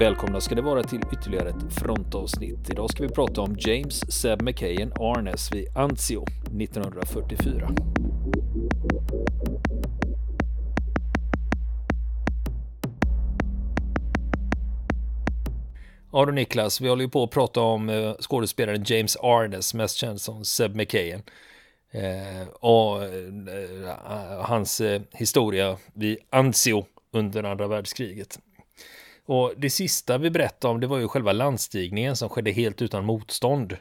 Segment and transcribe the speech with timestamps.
[0.00, 2.70] Välkomna ska det vara till ytterligare ett frontavsnitt.
[2.70, 6.24] Idag ska vi prata om James Seb McKayen Arnes vid Anzio
[6.60, 7.70] 1944.
[16.12, 19.96] Ja du Niklas, vi håller ju på att prata om eh, skådespelaren James Arnes, mest
[19.96, 21.22] känd som Seb McKayen.
[21.90, 28.38] Eh, och eh, hans historia vid Anzio under andra världskriget.
[29.28, 33.04] Och det sista vi berättade om det var ju själva landstigningen som skedde helt utan
[33.04, 33.76] motstånd.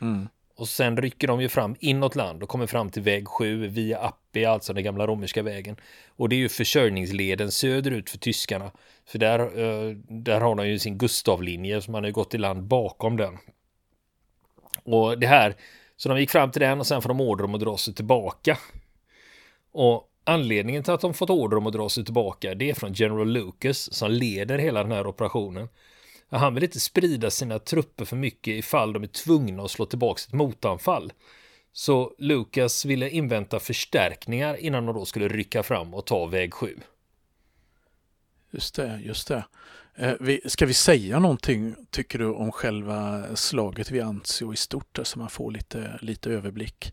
[0.00, 0.28] Mm.
[0.56, 3.98] Och sen rycker de ju fram inåt land och kommer fram till väg 7 via
[3.98, 5.76] Appia, alltså den gamla romerska vägen.
[6.16, 8.70] Och det är ju försörjningsleden söderut för tyskarna.
[9.06, 12.62] För där, eh, där har de ju sin Gustavlinje som man har gått i land
[12.62, 13.38] bakom den.
[14.84, 15.54] Och det här,
[15.96, 17.94] så de gick fram till den och sen får de order om att dra sig
[17.94, 18.58] tillbaka.
[19.72, 22.92] Och Anledningen till att de fått order om att dra sig tillbaka det är från
[22.92, 25.68] General Lucas som leder hela den här operationen.
[26.30, 30.20] Han vill inte sprida sina trupper för mycket ifall de är tvungna att slå tillbaka
[30.28, 31.12] ett motanfall.
[31.72, 36.78] Så Lucas ville invänta förstärkningar innan de då skulle rycka fram och ta väg 7.
[38.50, 39.44] Just det, just det.
[39.94, 40.14] Eh,
[40.46, 45.30] ska vi säga någonting, tycker du, om själva slaget vid Anzio i stort, så man
[45.30, 46.92] får lite, lite överblick?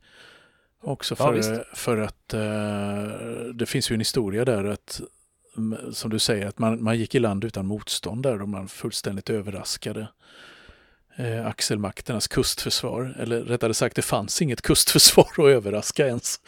[0.81, 5.01] Också för, ja, för att uh, det finns ju en historia där att
[5.91, 9.29] som du säger, att man, man gick i land utan motstånd där och man fullständigt
[9.29, 10.07] överraskade
[11.15, 13.15] eh, axelmakternas kustförsvar.
[13.19, 16.39] Eller rättare sagt, det fanns inget kustförsvar att överraska ens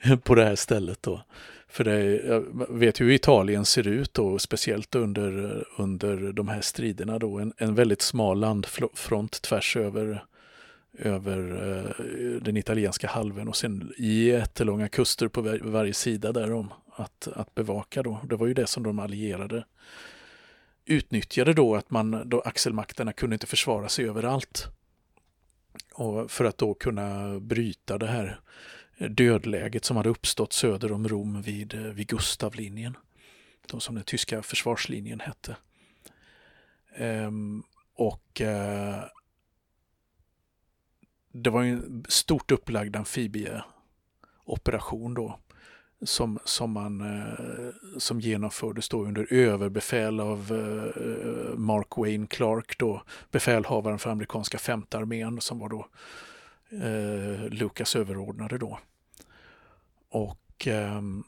[0.00, 0.18] mm.
[0.24, 1.02] på det här stället.
[1.02, 1.22] Då.
[1.68, 6.60] För det, jag vet ju hur Italien ser ut då, speciellt under, under de här
[6.60, 7.38] striderna då.
[7.38, 10.24] En, en väldigt smal landfront tvärs över
[10.98, 17.28] över eh, den italienska halvön och sen jättelånga kuster på var, varje sida därom att,
[17.34, 18.20] att bevaka då.
[18.24, 19.64] Det var ju det som de allierade
[20.86, 24.66] utnyttjade då att man, då axelmakterna kunde inte försvara sig överallt.
[25.94, 28.40] Och för att då kunna bryta det här
[28.98, 32.96] dödläget som hade uppstått söder om Rom vid, eh, vid Gustavlinjen.
[33.70, 35.56] De som den tyska försvarslinjen hette.
[36.96, 37.62] Ehm,
[37.94, 39.04] och eh,
[41.42, 45.38] det var en stort upplagd amfibieoperation då
[46.02, 50.86] som, som, man, eh, som genomfördes då under överbefäl av eh,
[51.58, 55.88] Mark Wayne Clark, då, befälhavaren för amerikanska femte armén som var då
[56.70, 58.78] eh, Lukas överordnade då.
[60.08, 61.24] Och ehm,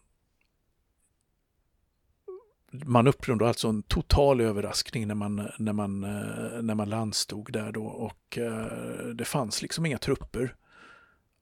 [2.71, 7.73] man upplevde alltså en total överraskning när man, när man, eh, när man landstod där
[7.73, 10.55] då och eh, det fanns liksom inga trupper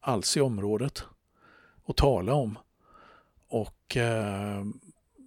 [0.01, 1.05] alls i området
[1.87, 2.59] att tala om.
[3.49, 4.65] Och, eh,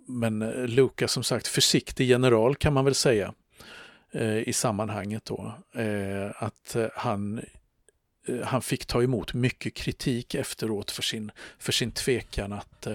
[0.07, 3.33] men Lukas som sagt försiktig general kan man väl säga
[4.45, 5.53] i sammanhanget då.
[6.35, 7.41] Att han,
[8.43, 12.87] han fick ta emot mycket kritik efteråt för sin, för sin tvekan att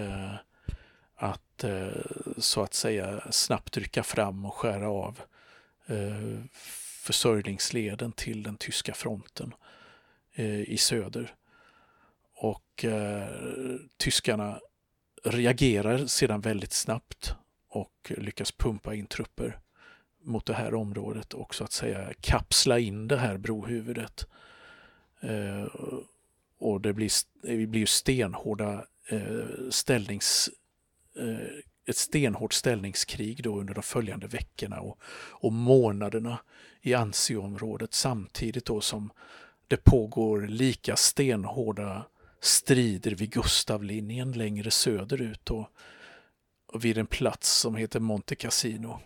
[1.63, 2.01] Eh,
[2.37, 5.19] så att säga snabbt rycka fram och skära av
[5.85, 6.43] eh,
[7.03, 9.53] försörjningsleden till den tyska fronten
[10.33, 11.35] eh, i söder.
[12.37, 12.85] Och
[13.97, 14.59] tyskarna
[15.23, 17.35] reagerar sedan väldigt snabbt
[17.67, 19.59] och lyckas pumpa in trupper
[20.21, 24.27] mot det här området och så att säga kapsla in det här brohuvudet.
[26.57, 27.11] och det blir,
[27.41, 28.85] det blir stenhårda
[29.69, 30.49] ställnings
[31.19, 31.47] Eh,
[31.87, 34.99] ett stenhårt ställningskrig då under de följande veckorna och,
[35.31, 36.39] och månaderna
[36.81, 39.11] i Anzio-området samtidigt då som
[39.67, 42.05] det pågår lika stenhårda
[42.39, 45.69] strider vid Gustavlinjen längre söderut och,
[46.67, 48.99] och vid en plats som heter Monte Cassino.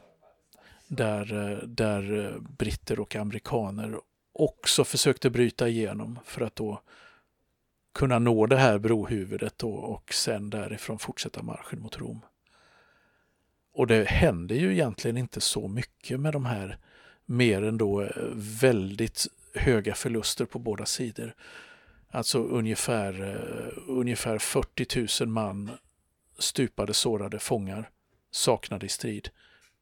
[0.88, 4.00] Där, eh, där eh, britter och amerikaner
[4.34, 6.82] också försökte bryta igenom för att då
[7.94, 12.22] kunna nå det här brohuvudet då och sen därifrån fortsätta marschen mot Rom.
[13.74, 16.78] Och det händer ju egentligen inte så mycket med de här
[17.26, 18.10] mer än då eh,
[18.62, 21.36] väldigt höga förluster på båda sidor.
[22.12, 25.72] Alltså ungefär, uh, ungefär 40 000 man
[26.40, 27.90] stupade, sårade fångar
[28.32, 29.30] saknade i strid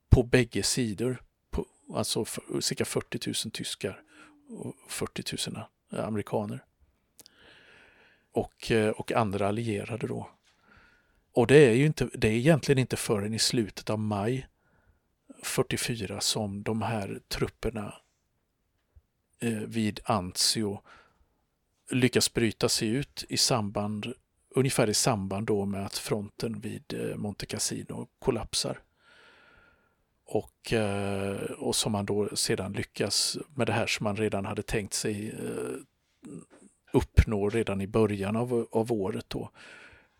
[0.10, 1.22] på bägge sidor.
[1.52, 4.02] På, alltså för, cirka 40 000 tyskar
[4.50, 5.64] och 40 000
[6.06, 6.64] amerikaner
[8.38, 10.30] och, eh, och andra allierade då.
[11.32, 14.48] Och det är ju inte, det är egentligen inte förrän i slutet av maj
[15.44, 17.94] 44 som de här trupperna
[19.40, 20.82] eh, vid Anzio
[21.92, 24.14] lyckas bryta sig ut i samband,
[24.50, 28.80] ungefär i samband då med att fronten vid eh, Monte Cassino kollapsar.
[30.26, 34.64] Och, eh, och som man då sedan lyckas med det här som man redan hade
[34.64, 35.76] tänkt sig eh,
[36.92, 39.52] uppnår redan i början av, av året då.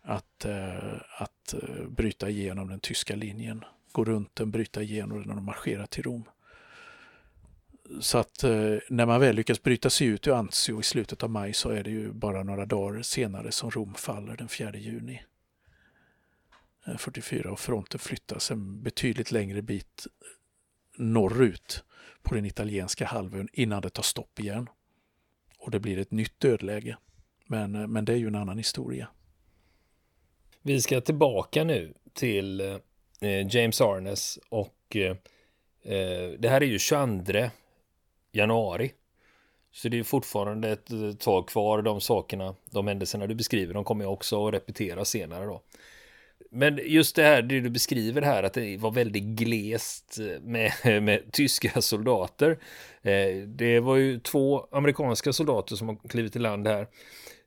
[0.02, 5.36] Att, eh, att eh, bryta igenom den tyska linjen, gå runt den, bryta igenom den
[5.36, 6.24] och marschera till Rom.
[8.00, 11.30] Så att eh, när man väl lyckas bryta sig ut ur Anzio i slutet av
[11.30, 15.22] maj så är det ju bara några dagar senare som Rom faller den 4 juni.
[16.86, 20.06] Eh, 44 och fronten flyttas en betydligt längre bit
[20.96, 21.84] norrut
[22.22, 24.68] på den italienska halvön innan det tar stopp igen.
[25.68, 26.96] Och det blir ett nytt dödläge.
[27.46, 29.08] Men, eh, men det är ju en annan historia.
[30.62, 32.60] Vi ska tillbaka nu till
[33.20, 35.10] eh, James Arnes och eh,
[35.82, 37.50] eh det här är ju 22
[38.32, 38.92] januari.
[39.72, 41.82] Så det är fortfarande ett eh, tag kvar.
[41.82, 45.62] De sakerna, de händelserna du beskriver, de kommer jag också att repetera senare då.
[46.50, 50.72] Men just det här, det du beskriver här, att det var väldigt glest eh, med,
[51.02, 52.58] med tyska soldater.
[53.02, 56.86] Eh, det var ju två amerikanska soldater som har klivit i land här,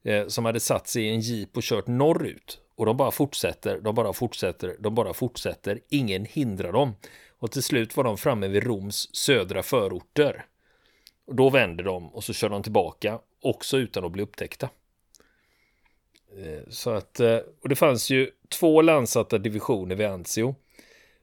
[0.03, 2.59] eh, som hade satt sig i en jeep och kört norrut.
[2.75, 5.79] Och de bara fortsätter, de bara fortsätter, de bara fortsätter.
[5.89, 6.95] Ingen hindrar dem.
[7.39, 10.45] Och till slut var de framme vid Roms södra förorter.
[11.27, 14.69] Och då vänder de och så kör de tillbaka, också utan att bli upptäckta.
[16.37, 20.55] Eh, så att, eh, och det fanns ju två landsatta divisioner vid Anzio.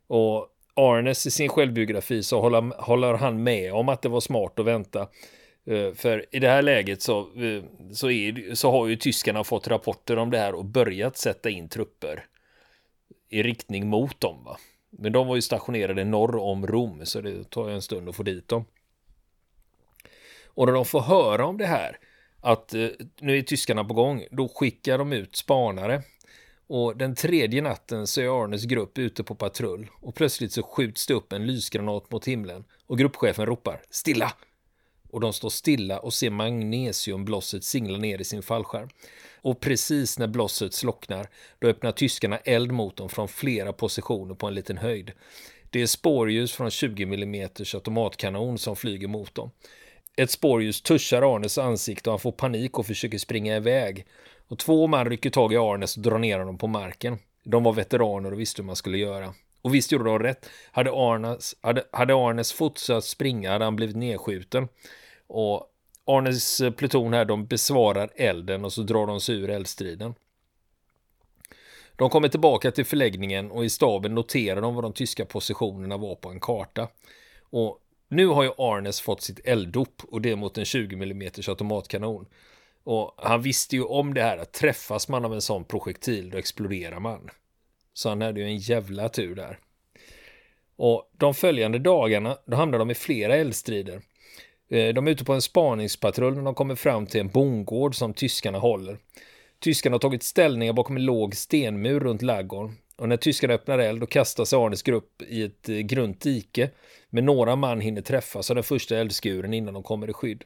[0.06, 4.58] Och Arnes i sin självbiografi så håller, håller han med om att det var smart
[4.58, 5.08] att vänta.
[5.66, 7.28] Eh, för i det här läget så,
[7.93, 11.69] så, är, så har ju tyskarna fått rapporter om det här och börjat sätta in
[11.69, 12.26] trupper
[13.28, 14.44] i riktning mot dem.
[14.44, 14.56] Va?
[14.90, 18.16] Men de var ju stationerade norr om Rom så det tar ju en stund att
[18.16, 18.64] få dit dem.
[20.44, 21.99] Och när de får höra om det här
[22.48, 22.88] att eh,
[23.20, 26.02] nu är tyskarna på gång, då skickar de ut spanare.
[26.66, 31.06] Och den tredje natten så är Arnes grupp ute på patrull och plötsligt så skjuts
[31.06, 34.32] det upp en lysgranat mot himlen och gruppchefen ropar stilla.
[35.10, 38.88] Och de står stilla och ser magnesiumblosset singla ner i sin fallskärm.
[39.40, 41.28] Och precis när blosset slocknar,
[41.58, 45.12] då öppnar tyskarna eld mot dem från flera positioner på en liten höjd.
[45.70, 49.50] Det är spårljus från 20 mm automatkanon som flyger mot dem.
[50.19, 54.06] Ett spårljus tuschar Arnes ansikte och han får panik och försöker springa iväg.
[54.49, 57.19] Och två man rycker tag i Arnes och drar ner honom på marken.
[57.44, 59.35] De var veteraner och visste hur man skulle göra.
[59.62, 60.50] Och visst gjorde de rätt.
[60.73, 64.69] Hade Arnes, hade, hade Arnes fortsatt springa hade han blivit nedskjuten.
[65.26, 65.67] Och
[66.05, 70.15] Arnes pluton här, de besvarar elden och så drar de sig ur eldstriden.
[71.97, 76.15] De kommer tillbaka till förläggningen och i staben noterar de vad de tyska positionerna var
[76.15, 76.88] på en karta.
[77.50, 82.26] Och nu har ju Arnes fått sitt elddop och det mot en 20 mm automatkanon.
[82.84, 86.38] Och han visste ju om det här att träffas man av en sån projektil då
[86.38, 87.31] exploderar man.
[87.93, 89.58] Så han hade ju en jävla tur där.
[90.76, 94.02] Och de följande dagarna då hamnar de i flera eldstrider.
[94.70, 98.14] Eh, de är ute på en spaningspatrull när de kommer fram till en bondgård som
[98.14, 98.99] tyskarna håller.
[99.60, 104.00] Tyskarna har tagit ställningar bakom en låg stenmur runt laggården och när tyskarna öppnar eld
[104.00, 106.70] då kastar sig Arnes grupp i ett eh, grunt dike
[107.10, 110.44] men några man hinner träffas av den första eldskuren innan de kommer i skydd.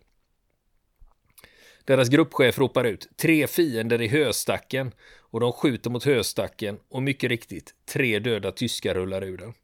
[1.84, 7.30] Deras gruppchef ropar ut tre fiender i höstacken och de skjuter mot höstacken och mycket
[7.30, 9.54] riktigt tre döda tyskar rullar ur den.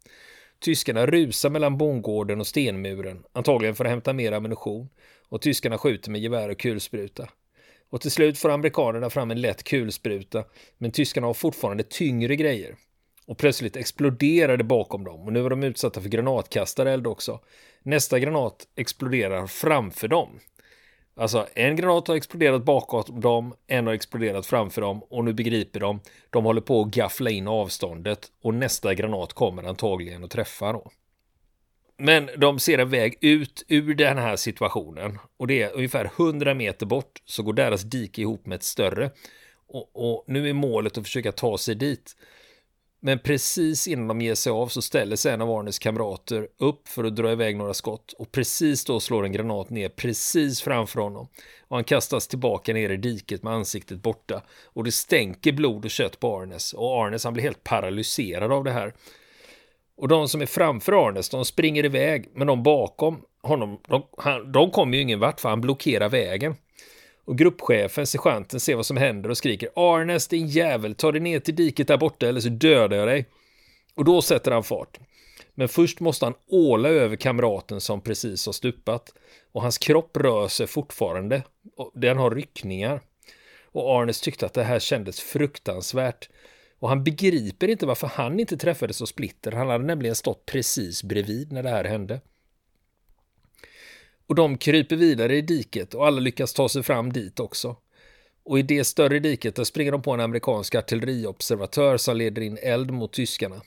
[0.61, 4.89] Tyskarna rusar mellan bondgården och stenmuren, antagligen för att hämta mer ammunition
[5.29, 7.29] och tyskarna skjuter med gevär och kulspruta.
[7.91, 10.45] Och till slut får amerikanerna fram en lätt kulspruta,
[10.79, 12.77] men tyskarna har fortfarande tyngre grejer.
[13.27, 17.41] Och plötsligt exploderar det bakom dem och nu är de utsatta för granatkastareld också.
[17.83, 20.41] Nästa granat exploderar framför dem.
[21.17, 25.81] Alltså en granat har exploderat bakom dem, en har exploderat framför dem och nu begriper
[25.81, 26.01] de.
[26.31, 30.91] De håller på att gaffla in avståndet och nästa granat kommer antagligen att träffa då.
[31.99, 35.19] Men de ser en väg ut ur den här situationen.
[35.37, 39.11] Och det är ungefär 100 meter bort så går deras dike ihop med ett större.
[39.69, 42.17] Och, och nu är målet att försöka ta sig dit.
[43.01, 46.89] Men precis innan de ger sig av så ställer sig en av Arnes kamrater upp
[46.89, 48.13] för att dra iväg några skott.
[48.13, 51.29] Och precis då slår en granat ner precis framför honom.
[51.69, 54.43] Och han kastas tillbaka ner i diket med ansiktet borta.
[54.65, 56.73] Och det stänker blod och kött på Arnes.
[56.73, 58.95] Och Arnes han blir helt paralyserad av det här
[59.99, 64.53] och de som är framför Arnes, de springer iväg, men de bakom honom, de, han,
[64.53, 66.55] de kommer ju ingen vart för han blockerar vägen.
[67.25, 71.41] Och gruppchefen, sergeanten, ser vad som händer och skriker Arnes, din jävel, ta dig ner
[71.41, 73.27] till diket där borta eller så dödar jag dig.
[73.95, 74.99] Och då sätter han fart.
[75.55, 79.15] Men först måste han åla över kamraten som precis har stupat.
[79.53, 81.43] Och hans kropp rör sig fortfarande.
[81.77, 83.01] Och den har ryckningar.
[83.73, 86.29] Och Arnes tyckte att det här kändes fruktansvärt.
[86.79, 89.53] Och han begriper inte varför han inte träffades av Splitter.
[89.53, 92.21] Han hade nämligen stått precis bredvid när det här hände.
[94.27, 97.77] Och de kryper vidare i diket och alla lyckas ta sig fram dit också.
[98.45, 102.59] Och i det större diket där springer de på en amerikansk artilleriobservatör som leder in
[102.63, 103.63] eld mot tyskarna.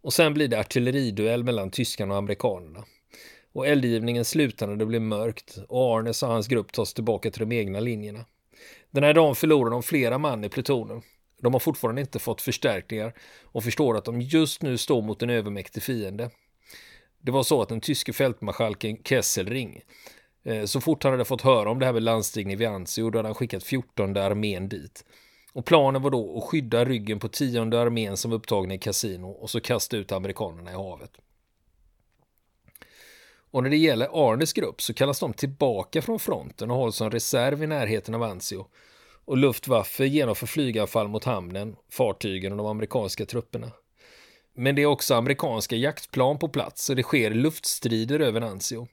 [0.00, 2.84] Och sen blir det artilleriduell mellan tyskarna och amerikanerna.
[3.52, 7.48] Och eldgivningen slutar när det blir mörkt och Arnes och hans grupp tas tillbaka till
[7.48, 8.24] de egna linjerna.
[8.90, 11.02] Den här dagen förlorar de flera man i plutonen.
[11.42, 15.30] De har fortfarande inte fått förstärkningar och förstår att de just nu står mot en
[15.30, 16.30] övermäktig fiende.
[17.20, 19.80] Det var så att den tyske fältmarskalken Kesselring,
[20.44, 23.18] eh, så fort han hade fått höra om det här med landstigning vid Anzio, då
[23.18, 25.04] hade han skickat 14 armén dit.
[25.52, 29.30] Och planen var då att skydda ryggen på tionde armén som var upptagna i kasino
[29.30, 31.12] och så kasta ut amerikanerna i havet.
[33.50, 37.10] Och när det gäller Arnes grupp så kallas de tillbaka från fronten och hålls som
[37.10, 38.66] reserv i närheten av Anzio.
[39.24, 43.70] Och Luftwaffe genomför flyganfall mot hamnen, fartygen och de amerikanska trupperna.
[44.54, 48.88] Men det är också amerikanska jaktplan på plats och det sker luftstrider över Anzio.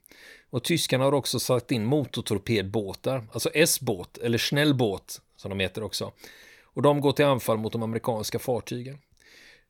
[0.50, 6.12] Och tyskarna har också satt in motortorpedbåtar, alltså S-båt eller snällbåt som de heter också.
[6.62, 8.98] Och de går till anfall mot de amerikanska fartygen.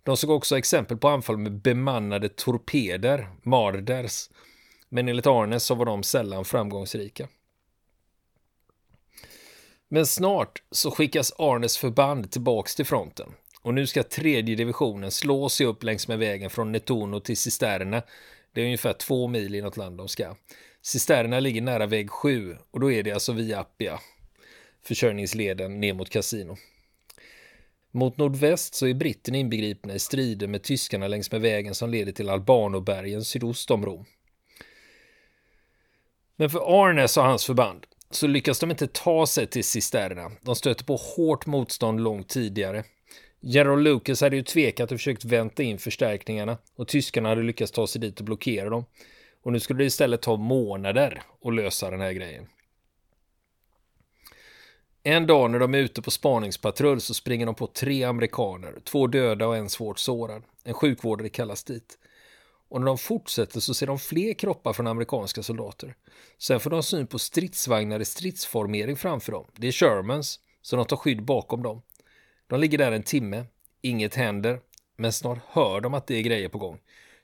[0.02, 4.30] De såg också exempel på anfall med bemannade torpeder, Marders,
[4.88, 7.28] men enligt Arnes så var de sällan framgångsrika.
[9.92, 15.48] Men snart så skickas Arnes förband tillbaks till fronten och nu ska tredje divisionen slå
[15.48, 18.02] sig upp längs med vägen från Netono till Cisterna.
[18.52, 20.34] Det är ungefär två mil inåt land de ska.
[20.82, 24.00] Cisterna ligger nära väg 7 och då är det alltså via Appia,
[24.82, 26.56] försörjningsleden ner mot Casino.
[27.90, 32.12] Mot nordväst så är britterna inbegripna i strider med tyskarna längs med vägen som leder
[32.12, 34.04] till Albanobergen sydost om Rom.
[36.36, 40.30] Men för Arnes och hans förband så lyckas de inte ta sig till Cisterna.
[40.40, 42.84] De stöter på hårt motstånd långt tidigare.
[43.40, 47.86] General Lucas hade ju tvekat och försökt vänta in förstärkningarna och tyskarna hade lyckats ta
[47.86, 48.84] sig dit och blockera dem.
[49.42, 52.46] Och nu skulle det istället ta månader att lösa den här grejen.
[55.02, 59.06] En dag när de är ute på spaningspatrull så springer de på tre amerikaner, två
[59.06, 60.42] döda och en svårt sårad.
[60.64, 61.98] En sjukvårdare kallas dit.
[62.70, 65.94] Och när de fortsätter så ser de fler kroppar från amerikanska soldater.
[66.38, 69.46] Sen får de syn på stridsvagnar i stridsformering framför dem.
[69.56, 71.82] Det är Shermans, så de tar skydd bakom dem.
[72.46, 73.44] De ligger där en timme,
[73.80, 74.60] inget händer,
[74.96, 76.78] men snart hör de att det är grejer på gång.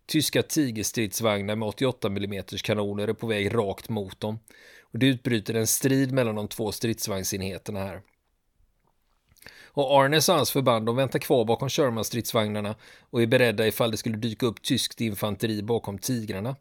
[0.06, 4.38] Tyska tigerstridsvagnar med 88 mm kanoner är på väg rakt mot dem.
[4.80, 8.02] Och det utbryter en strid mellan de två stridsvagnsenheterna här.
[9.76, 12.74] Och Arnes och hans förband de väntar kvar bakom Sherman-stridsvagnarna
[13.10, 16.56] och är beredda ifall det skulle dyka upp tyskt infanteri bakom tigrarna.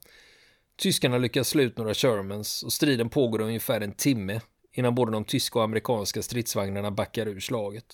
[0.77, 4.41] Tyskarna lyckas slå ut några Shermans och striden pågår ungefär en timme
[4.73, 7.85] innan både de tyska och amerikanska stridsvagnarna backar ur slaget.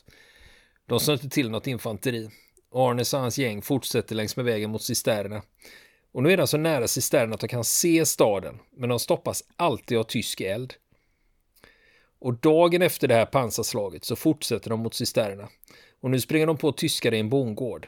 [0.85, 2.29] De stöter till något infanteri.
[2.73, 5.41] Arnes och hans gäng fortsätter längs med vägen mot cisterna.
[6.11, 8.99] Och nu är de så alltså nära cisterna att de kan se staden, men de
[8.99, 10.73] stoppas alltid av tysk eld.
[12.21, 15.49] Och dagen efter det här pansarslaget så fortsätter de mot cisterna.
[16.01, 17.87] Och nu springer de på tyskar i en bondgård.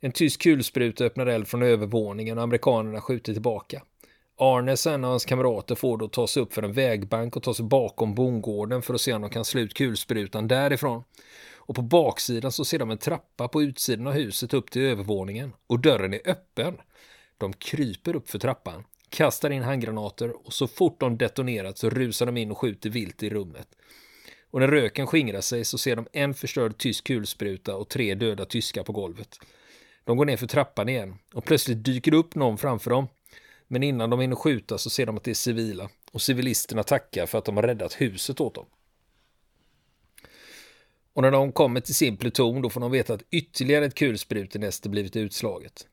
[0.00, 3.82] En tysk kulspruta öppnar eld från övervåningen och amerikanerna skjuter tillbaka.
[4.36, 7.64] Arnesen och hans kamrater får då ta sig upp för en vägbank och ta sig
[7.64, 11.04] bakom bondgården för att se om de kan slå ut kulsprutan därifrån.
[11.54, 15.52] Och på baksidan så ser de en trappa på utsidan av huset upp till övervåningen
[15.66, 16.76] och dörren är öppen.
[17.38, 22.26] De kryper upp för trappan kastar in handgranater och så fort de detonerat så rusar
[22.26, 23.68] de in och skjuter vilt i rummet.
[24.50, 28.44] Och när röken skingrar sig så ser de en förstörd tysk kulspruta och tre döda
[28.44, 29.38] tyskar på golvet.
[30.04, 33.08] De går ner för trappan igen och plötsligt dyker det upp någon framför dem.
[33.68, 37.26] Men innan de hinner skjuta så ser de att det är civila och civilisterna tackar
[37.26, 38.66] för att de har räddat huset åt dem.
[41.12, 44.88] Och när de kommer till sin pluton då får de veta att ytterligare ett kulsprutenäste
[44.88, 45.86] blivit utslaget.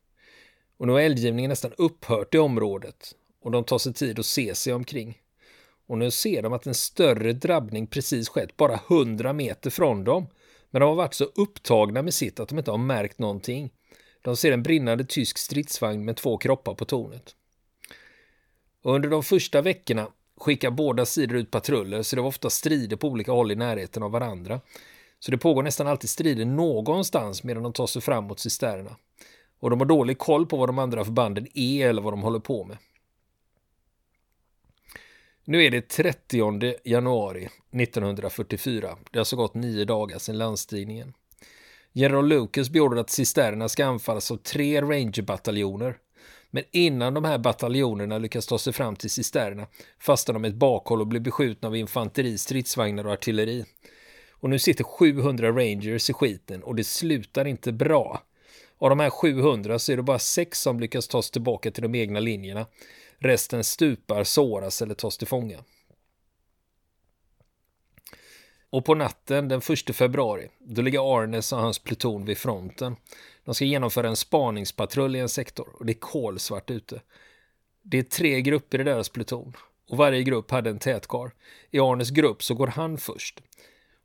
[0.78, 4.54] Och nu har eldgivningen nästan upphört i området och de tar sig tid att se
[4.54, 5.18] sig omkring.
[5.86, 10.26] Och nu ser de att en större drabbning precis skett bara hundra meter från dem.
[10.70, 13.70] Men de har varit så upptagna med sitt att de inte har märkt någonting.
[14.22, 17.34] De ser en brinnande tysk stridsvagn med två kroppar på tornet.
[18.82, 22.96] Och under de första veckorna skickar båda sidor ut patruller så det var ofta strider
[22.96, 24.60] på olika håll i närheten av varandra.
[25.18, 28.96] Så det pågår nästan alltid strider någonstans medan de tar sig fram mot cisternerna.
[29.60, 32.40] Och de har dålig koll på vad de andra förbanden är eller vad de håller
[32.40, 32.76] på med.
[35.44, 38.96] Nu är det 30 januari 1944.
[39.10, 41.14] Det har så gått nio dagar sedan landstigningen.
[41.92, 45.96] General Lucas beordrar att cisternerna ska anfallas av tre rangerbataljoner.
[46.50, 49.66] Men innan de här bataljonerna lyckas ta sig fram till cisternerna
[49.98, 53.64] fastnar de i ett bakhåll och blir beskjutna av infanteri, stridsvagnar och artilleri.
[54.30, 58.22] Och nu sitter 700 Rangers i skiten och det slutar inte bra.
[58.78, 61.82] Av de här 700 så är det bara sex som lyckas ta sig tillbaka till
[61.82, 62.66] de egna linjerna.
[63.18, 65.58] Resten stupar, såras eller tas till fånga.
[68.70, 72.96] Och på natten den 1 februari, då ligger Arnes och hans pluton vid fronten.
[73.44, 77.02] De ska genomföra en spaningspatrull i en sektor och det är kolsvart ute.
[77.82, 79.52] Det är tre grupper i deras pluton
[79.90, 81.30] och varje grupp hade en tätkar.
[81.70, 83.40] I Arnes grupp så går han först.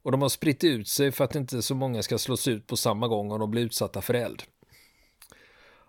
[0.04, 2.78] Och de har spritt ut sig för att inte så många ska slås ut på
[2.78, 4.44] samma gång och de blir utsatta för eld.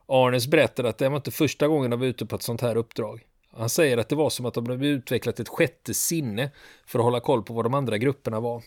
[0.07, 2.77] Arnes berättade att det var inte första gången de var ute på ett sånt här
[2.77, 3.27] uppdrag.
[3.51, 6.51] Han säger att det var som att de hade utvecklat ett sjätte sinne
[6.87, 8.63] för att hålla koll på vad de andra grupperna var.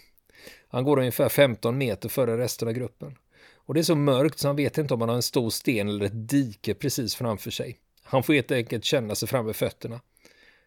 [0.67, 3.15] Han går ungefär 15 meter före resten av gruppen.
[3.53, 5.89] Och det är så mörkt så han vet inte om han har en stor sten
[5.89, 7.77] eller ett dike precis framför sig.
[8.03, 10.01] Han får helt enkelt känna sig fram med fötterna.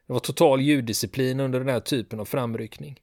[0.06, 3.00] Det var total ljuddisciplin under den här typen av framryckning.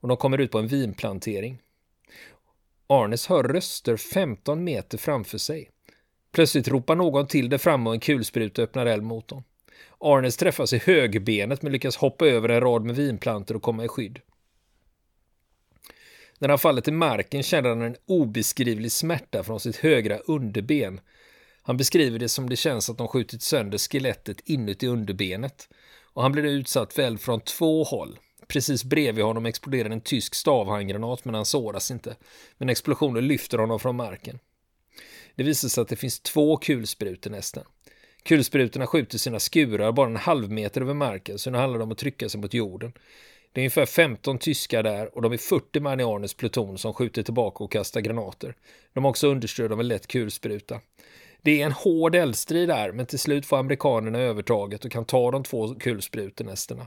[0.00, 1.62] Och de kommer ut på en vinplantering.
[2.86, 5.70] Arnes hör röster 15 meter framför sig.
[6.32, 9.44] Plötsligt ropar någon till där framme och en kulspruta öppnar eld mot dem.
[10.00, 13.88] Arnes träffas i högerbenet men lyckas hoppa över en rad med vinplantor och komma i
[13.88, 14.20] skydd.
[16.38, 21.00] När han faller till marken känner han en obeskrivlig smärta från sitt högra underben.
[21.62, 25.68] Han beskriver det som det känns att de skjutit sönder skelettet inuti underbenet.
[26.12, 28.18] Och han blir utsatt för eld från två håll.
[28.48, 32.16] Precis bredvid honom exploderar en tysk stavhandgranat men han såras inte.
[32.58, 34.38] Men explosionen lyfter honom från marken.
[35.38, 37.64] Det visar sig att det finns två kulsprutor nästan.
[38.22, 41.92] Kulsprutorna skjuter sina skurar bara en halv meter över marken så nu handlar det om
[41.92, 42.92] att trycka sig mot jorden.
[43.52, 46.94] Det är ungefär 15 tyskar där och de är 40 man i Arnes pluton som
[46.94, 48.54] skjuter tillbaka och kastar granater.
[48.92, 50.80] De har också understöd av en lätt kulspruta.
[51.42, 55.30] Det är en hård eldstrid där, men till slut får amerikanerna övertaget och kan ta
[55.30, 56.86] de två kulsprutenästerna.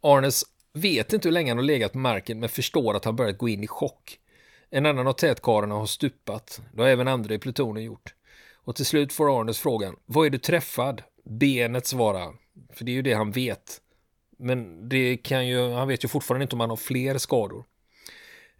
[0.00, 3.38] Arnes vet inte hur länge han har legat på marken men förstår att han börjat
[3.38, 4.20] gå in i chock.
[4.70, 6.60] En annan av tätkarlarna har stupat.
[6.72, 8.14] Det har även andra i plutonen gjort.
[8.54, 11.02] Och till slut får Arnes frågan, vad är du träffad?
[11.24, 12.36] Benet svarar han.
[12.72, 13.80] För det är ju det han vet.
[14.38, 17.64] Men det kan ju, han vet ju fortfarande inte om han har fler skador.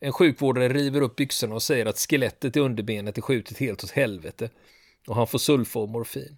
[0.01, 3.91] En sjukvårdare river upp byxorna och säger att skelettet i underbenet är skjutet helt åt
[3.91, 4.51] helvete.
[5.09, 6.37] Och han får sulfa och morfin.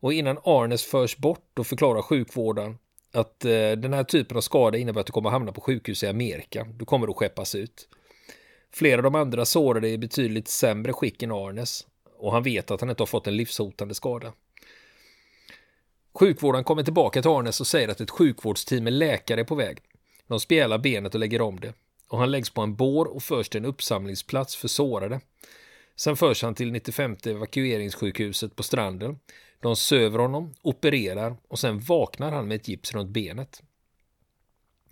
[0.00, 2.78] Och innan Arnes förs bort då förklarar sjukvårdaren
[3.12, 6.06] att eh, den här typen av skada innebär att du kommer hamna på sjukhus i
[6.06, 6.66] Amerika.
[6.78, 7.88] Du kommer att skeppas ut.
[8.72, 11.86] Flera av de andra sårade är i betydligt sämre skick än Arnes
[12.18, 14.32] och han vet att han inte har fått en livshotande skada.
[16.14, 19.78] Sjukvården kommer tillbaka till Arnes och säger att ett sjukvårdsteam med läkare är på väg.
[20.26, 21.72] De spjälar benet och lägger om det
[22.08, 25.20] och han läggs på en bår och förs till en uppsamlingsplats för sårade.
[25.96, 29.18] Sen förs han till 95 evakueringssjukhuset på stranden.
[29.60, 33.62] De söver honom, opererar och sen vaknar han med ett gips runt benet.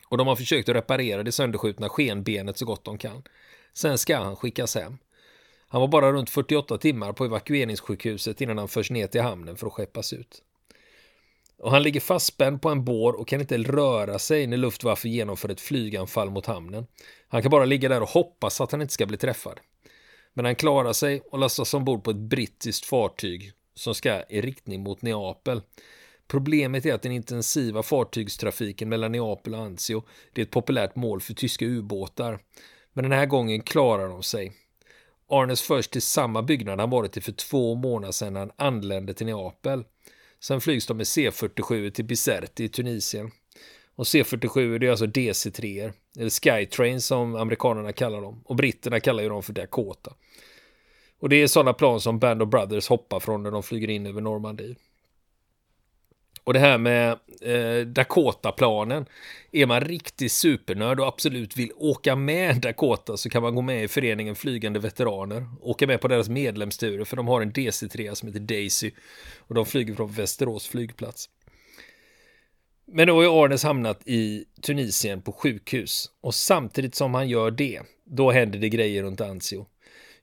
[0.08, 3.22] Och de har försökt att reparera det sönderskjutna skenbenet så gott de kan.
[3.76, 4.98] Sen ska han skickas hem.
[5.68, 9.66] Han var bara runt 48 timmar på evakueringssjukhuset innan han förs ner till hamnen för
[9.66, 10.42] att skeppas ut.
[11.58, 15.48] Och han ligger fastspänd på en bår och kan inte röra sig när Luftwaffe genomför
[15.48, 16.86] ett flyganfall mot hamnen.
[17.28, 19.60] Han kan bara ligga där och hoppas att han inte ska bli träffad.
[20.34, 24.82] Men han klarar sig och lastas ombord på ett brittiskt fartyg som ska i riktning
[24.82, 25.62] mot Neapel.
[26.26, 31.20] Problemet är att den intensiva fartygstrafiken mellan Neapel och Anzio det är ett populärt mål
[31.20, 32.38] för tyska ubåtar.
[32.96, 34.52] Men den här gången klarar de sig.
[35.28, 39.26] Arnes förs till samma byggnad han varit i för två månader sedan han anlände till
[39.26, 39.84] Neapel.
[40.40, 43.30] Sen flygs de med C47 till Bizerte i Tunisien.
[43.96, 48.42] Och C47 det är alltså DC3, eller Skytrain som amerikanerna kallar dem.
[48.44, 50.14] Och britterna kallar ju dem för Dakota.
[51.18, 54.06] Och det är sådana plan som Band of Brothers hoppar från när de flyger in
[54.06, 54.76] över Normandie.
[56.46, 59.06] Och det här med eh, Dakota-planen.
[59.52, 63.84] Är man riktigt supernörd och absolut vill åka med Dakota så kan man gå med
[63.84, 65.48] i föreningen Flygande Veteraner.
[65.60, 68.90] Åka med på deras medlemsturer för de har en DC-3 som heter Daisy.
[69.38, 71.28] Och de flyger från Västerås flygplats.
[72.86, 76.10] Men då har ju Arnes hamnat i Tunisien på sjukhus.
[76.20, 79.66] Och samtidigt som han gör det, då händer det grejer runt Anzio.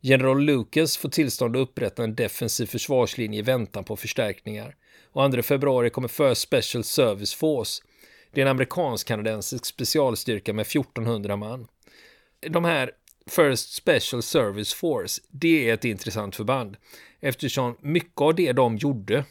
[0.05, 4.75] General Lucas får tillstånd att upprätta en defensiv försvarslinje i väntan på förstärkningar
[5.11, 7.83] och 2 februari kommer First Special Service Force.
[8.31, 11.67] Det är en amerikansk-kanadensisk specialstyrka med 1400 man.
[12.39, 12.91] De här
[13.29, 16.77] First Special Service Force, det är ett intressant förband
[17.19, 19.25] eftersom mycket av det de gjorde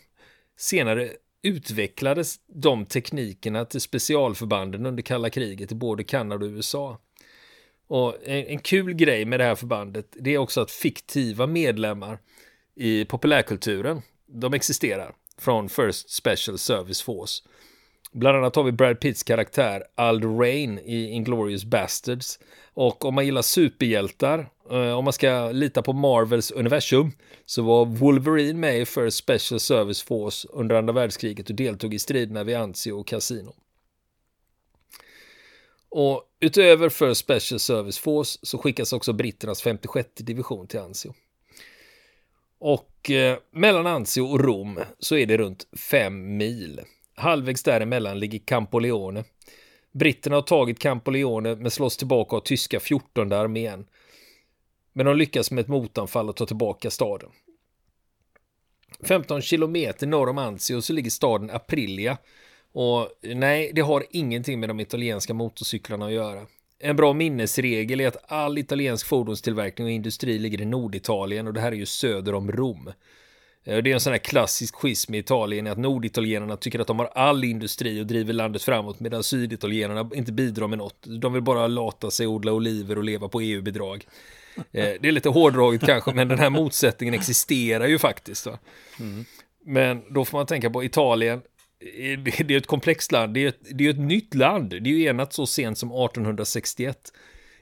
[0.57, 1.11] senare
[1.43, 6.99] utvecklades de teknikerna till specialförbanden under kalla kriget i både Kanada och USA.
[7.93, 12.19] Och en, en, kul grej med det här förbandet, det är också att fiktiva medlemmar
[12.77, 17.43] i populärkulturen, de existerar från First Special Service Force.
[18.13, 22.39] Bland annat har vi Brad Pitts karaktär Ald Rain i Inglourious Bastards.
[22.75, 27.13] Och om man gillar superhjältar, eh, om man ska lita på Marvels universum,
[27.47, 31.99] så var Wolverine med i First Special Service Force under andra världskriget och deltog i
[31.99, 33.55] striderna vid Anzio och Casino.
[35.95, 41.15] Och utöver First Special Service Force så skickas också britternas 56 division till Anzio.
[42.59, 46.81] Och eh, mellan Anzio och Rom så är det runt fem mil.
[47.15, 49.25] Halvvägs däremellan ligger Campoleone.
[49.93, 53.87] Britterna har tagit Campoleone men slås tillbaka av tyska 14 armén.
[54.93, 57.31] Men de lyckas med ett motanfall och ta tillbaka staden.
[59.03, 62.19] 15 kilometer norr om Anzio så ligger staden Aprilia.
[62.73, 66.47] Och nej, det har ingenting med de italienska motorcyklarna att göra.
[66.79, 71.61] En bra minnesregel är att all italiensk fordonstillverkning och industri ligger i Norditalien och det
[71.61, 72.89] här är ju söder om Rom.
[73.65, 76.99] Eh, det är en sån här klassisk schism i Italien att norditalienarna tycker att de
[76.99, 81.07] har all industri och driver landet framåt medan syditalienarna inte bidrar med något.
[81.21, 84.07] De vill bara lata sig, odla oliver och leva på EU-bidrag.
[84.57, 88.47] Eh, det är lite hårdraget kanske, men den här motsättningen existerar ju faktiskt.
[89.01, 89.25] Mm.
[89.65, 91.43] Men då får man tänka på Italien.
[92.45, 94.71] Det är ett komplext land, det är ett, det är ett nytt land.
[94.71, 97.13] Det är ju enat så sent som 1861.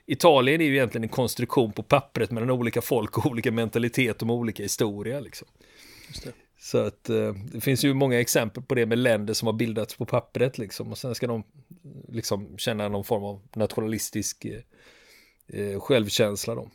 [0.07, 4.27] Italien är ju egentligen en konstruktion på pappret mellan olika folk och olika mentalitet och
[4.27, 5.21] med olika historia.
[5.21, 5.49] Liksom.
[6.59, 9.95] Så att eh, det finns ju många exempel på det med länder som har bildats
[9.95, 11.43] på pappret liksom och sen ska de
[12.09, 16.71] liksom känna någon form av nationalistisk eh, eh, självkänsla då.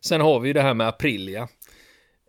[0.00, 1.48] Sen har vi det här med Aprilia.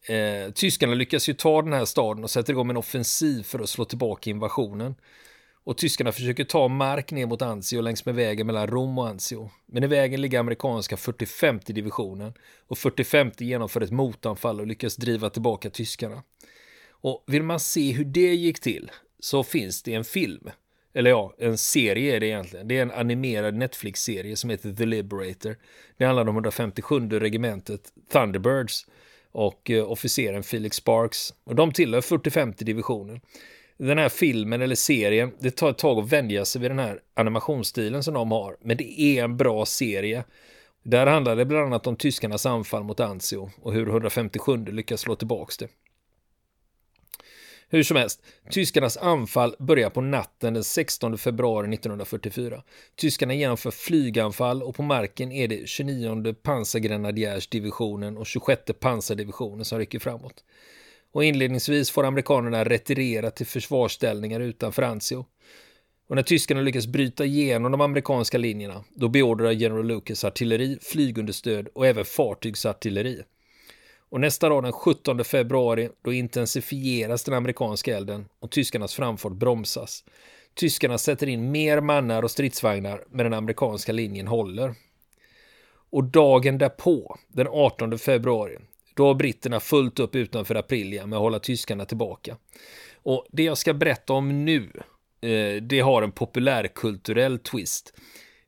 [0.04, 3.70] Eh, tyskarna lyckas ju ta den här staden och sätter igång en offensiv för att
[3.70, 4.96] slå tillbaka invasionen.
[5.64, 9.52] Och tyskarna försöker ta mark ner mot Anzio längs med vägen mellan Rom och Anzio.
[9.66, 12.34] Men i vägen ligger amerikanska 45 divisionen
[12.68, 16.24] och 45 genomför ett motanfall och lyckas driva tillbaka tyskarna.
[16.90, 20.50] Och vill man se hur det gick till så finns det en film.
[20.94, 22.68] Eller ja, en serie är det egentligen.
[22.68, 25.58] Det är en animerad Netflix-serie som heter The Liberator.
[25.98, 27.82] Det handlar om 157 regementet
[28.12, 28.86] Thunderbirds
[29.32, 31.34] och eh, officeren Felix Sparks.
[31.44, 33.20] Och de tillhör 45 divisionen
[33.86, 37.00] den här filmen eller serien, det tar ett tag att vänja sig vid den här
[37.14, 38.58] animationsstilen som de har.
[38.62, 40.24] Men det är en bra serie.
[40.84, 45.16] Där handlar det bland annat om tyskarnas anfall mot Anzio och hur 157 lyckas slå
[45.16, 45.68] tillbaks det.
[47.72, 52.64] Hur som helst, tyskarnas anfall börjar på natten den 16 februari 1944.
[52.96, 60.00] Tyskarna genomför flyganfall och på marken är det 29 pansargrenadjärsdivisionen och 26 pansardivisionen som rycker
[60.00, 60.44] framåt
[61.12, 65.26] och inledningsvis får amerikanerna retirera till försvarsställningar utanför Anzio.
[66.08, 71.68] Och när tyskarna lyckas bryta igenom de amerikanska linjerna, då beordrar General Lucas artilleri, flygunderstöd
[71.68, 73.24] och även fartygsartilleri.
[74.10, 80.04] Och nästa dag den 17 februari, då intensifieras den amerikanska elden och tyskarnas framfart bromsas.
[80.54, 84.76] Tyskarna sätter in mer mannar och stridsvagnar, men den amerikanska linjen håller.
[85.92, 88.58] Och dagen därpå, den 18 februari,
[88.94, 92.38] då har britterna fullt upp utanför Aprilia med att hålla tyskarna tillbaka.
[93.04, 94.72] Och det jag ska berätta om nu,
[95.22, 97.94] eh, det har en populärkulturell twist.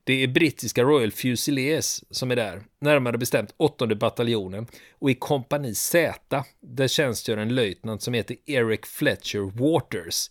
[0.03, 4.67] Det är brittiska Royal Fusiliers som är där, närmare bestämt åttonde bataljonen
[4.99, 10.29] och i kompani Z, där tjänstgör en löjtnant som heter Eric Fletcher Waters.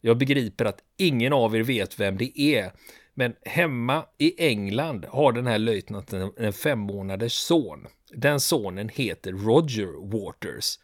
[0.00, 2.72] Jag begriper att ingen av er vet vem det är,
[3.14, 7.86] men hemma i England har den här löjtnanten en fem månaders son.
[8.12, 10.78] Den sonen heter Roger Waters.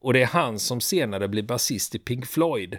[0.00, 2.78] Och det är han som senare blir basist i Pink Floyd.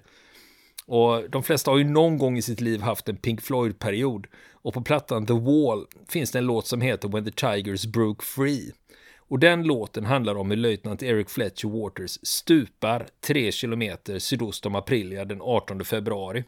[0.86, 4.28] Och de flesta har ju någon gång i sitt liv haft en Pink Floyd-period.
[4.52, 8.26] Och på plattan The Wall finns det en låt som heter When the Tigers Broke
[8.26, 8.72] Free.
[9.18, 14.76] Och den låten handlar om hur löjtnant Eric Fletcher Waters stupar tre kilometer sydost om
[14.76, 16.44] Aprilia den 18 februari.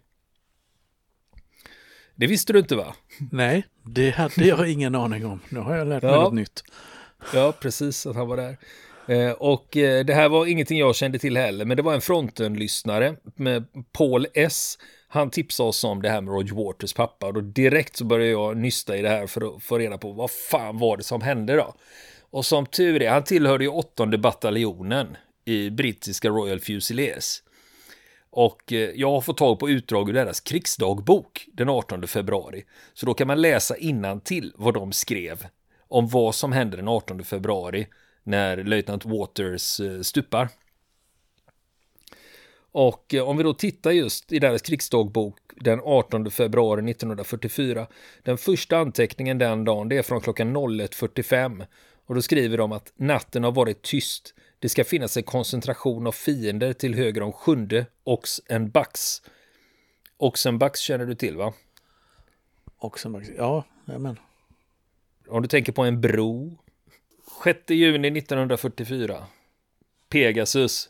[2.16, 2.96] Det visste du inte va?
[3.32, 5.40] Nej, det hade jag ingen aning om.
[5.50, 6.24] Nu har jag lärt mig ja.
[6.24, 6.64] något nytt.
[7.34, 8.58] Ja, precis, att han var där.
[9.08, 12.02] Eh, och eh, det här var ingenting jag kände till heller, men det var en
[12.02, 14.78] fronten-lyssnare med Paul S.
[15.08, 18.32] Han tipsade oss om det här med Roger Waters pappa och då direkt så började
[18.32, 21.22] jag nysta i det här för att få reda på vad fan var det som
[21.22, 21.76] hände då.
[22.30, 27.42] Och som tur är, han tillhörde ju åttonde bataljonen i brittiska Royal Fusiliers.
[28.30, 32.64] Och eh, jag har fått tag på utdrag ur deras krigsdagbok den 18 februari.
[32.94, 35.46] Så då kan man läsa innan till vad de skrev
[35.88, 37.88] om vad som hände den 18 februari
[38.26, 40.50] när löjtnant Waters eh, stupar.
[42.72, 47.88] Och eh, om vi då tittar just i deras krigsdagbok den 18 februari 1944.
[48.24, 51.66] Den första anteckningen den dagen det är från klockan 01.45
[52.06, 54.34] och då skriver de att natten har varit tyst.
[54.60, 59.22] Det ska finnas en koncentration av fiender till höger om sjunde Ox and Bucks.
[60.18, 61.54] Oxenbucks känner du till va?
[62.78, 64.20] Oxenbucks, ja, men.
[65.28, 66.58] Om du tänker på en bro.
[67.44, 69.24] 6 juni 1944.
[70.10, 70.90] Pegasus.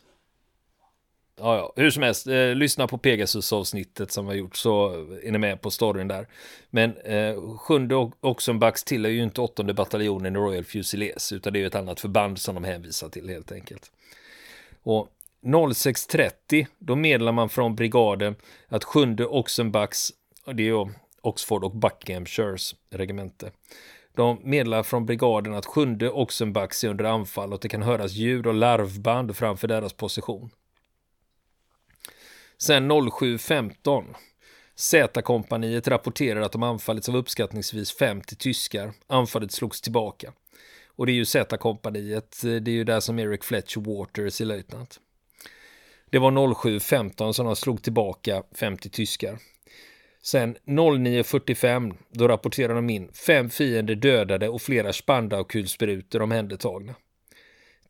[1.38, 4.90] Ja, ja, hur som helst, eh, lyssna på Pegasus-avsnittet som har gjort så
[5.24, 6.28] är ni med på storyn där.
[6.70, 11.62] Men eh, sjunde Oxenbucks tillhör ju inte åttonde bataljonen i Royal Fusiliers, utan det är
[11.62, 13.92] ju ett annat förband som de hänvisar till helt enkelt.
[14.84, 15.10] Och
[15.46, 18.36] 06.30, då meddelar man från brigaden
[18.68, 20.10] att sjunde Oxenbucks,
[20.46, 20.86] och det är ju
[21.22, 23.52] Oxford och Buckinghamshires regemente,
[24.16, 28.48] de meddelar från brigaden att sjunde Oxenbucks är under anfall och det kan höras ljud
[28.48, 30.50] och larvband framför deras position.
[32.58, 34.16] Sen 07.15
[34.76, 38.94] Z-kompaniet rapporterar att de anfallits av uppskattningsvis 50 tyskar.
[39.08, 40.34] Anfallet slogs tillbaka.
[40.88, 45.00] Och det är ju Z-kompaniet, det är ju där som Eric Fletcher Waters är löjtnant.
[46.10, 49.40] Det var 07.15 som de slog tillbaka 50 tyskar.
[50.26, 56.96] Sen 09.45 då rapporterar de in fem fiender dödade och flera Spandau-kulsprutor omhändertagna.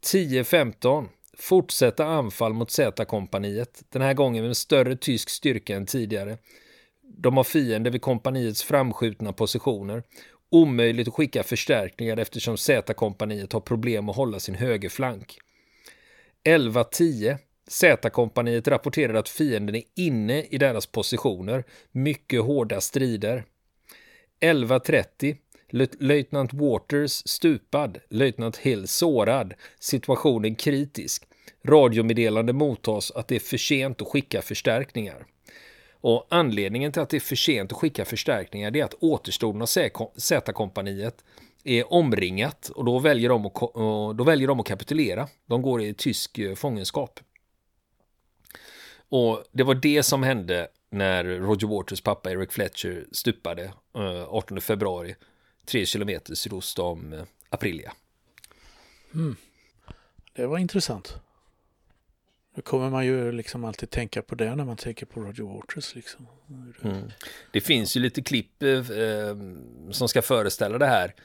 [0.05, 6.37] 10.15 fortsätta anfall mot Z-kompaniet, den här gången med en större tysk styrka än tidigare.
[7.01, 10.03] De har fiender vid kompaniets framskjutna positioner.
[10.49, 15.37] Omöjligt att skicka förstärkningar eftersom Z-kompaniet har problem att hålla sin högerflank.
[16.43, 21.63] 11.10 Z-kompaniet rapporterar att fienden är inne i deras positioner.
[21.91, 23.45] Mycket hårda strider.
[24.41, 25.37] 11.30
[25.99, 31.23] Löjtnant Waters stupad, löjtnant Hill sårad, situationen kritisk.
[31.67, 35.25] Radiomeddelande mottas att det är för sent att skicka förstärkningar.
[35.91, 39.65] Och anledningen till att det är för sent att skicka förstärkningar är att återstoden av
[40.17, 41.23] Z-kompaniet
[41.63, 45.27] är omringat och då väljer, de att, då väljer de att kapitulera.
[45.45, 47.19] De går i tysk eh, fångenskap.
[49.09, 53.73] Och det var det som hände när Roger Waters pappa Eric Fletcher stupade
[54.27, 55.15] 18 eh, februari
[55.65, 57.93] tre kilometer sydost om eh, Aprilia.
[59.13, 59.35] Mm.
[60.33, 61.19] Det var intressant.
[62.55, 65.95] Nu kommer man ju liksom alltid tänka på det när man tänker på Roger Waters.
[65.95, 66.27] Liksom.
[66.83, 67.11] Mm.
[67.51, 69.37] Det finns ju lite klipp eh, eh,
[69.91, 71.15] som ska föreställa det här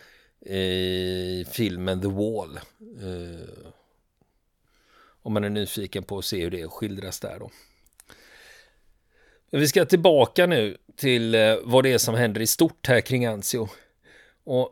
[0.55, 2.57] i filmen The Wall.
[2.57, 3.73] Eh,
[5.23, 7.51] om man är nyfiken på att se hur det skildras där då.
[9.53, 13.27] Vi ska tillbaka nu till eh, vad det är som händer i stort här kring
[13.27, 13.69] Anzio.
[14.45, 14.71] Och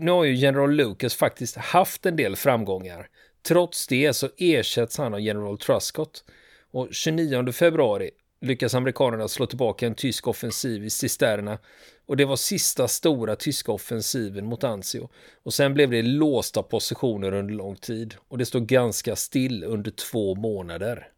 [0.00, 3.08] nu har ju General Lucas faktiskt haft en del framgångar.
[3.42, 6.24] Trots det så ersätts han av General Truscott.
[6.70, 11.58] Och 29 februari lyckas amerikanerna slå tillbaka en tysk offensiv i Cisterna
[12.06, 15.08] och det var sista stora tyska offensiven mot Anzio.
[15.42, 19.90] Och sen blev det låsta positioner under lång tid och det stod ganska still under
[19.90, 21.08] två månader.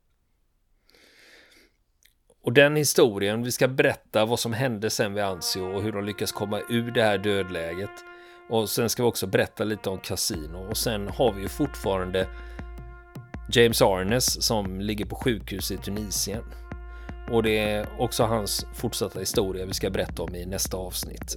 [2.44, 6.04] Och den historien, vi ska berätta vad som hände sen vid Anzio och hur de
[6.04, 7.90] lyckas komma ur det här dödläget.
[8.48, 12.28] Och sen ska vi också berätta lite om Casino och sen har vi ju fortfarande
[13.52, 16.44] James Arnes som ligger på sjukhus i Tunisien.
[17.30, 21.36] Och det är också hans fortsatta historia vi ska berätta om i nästa avsnitt.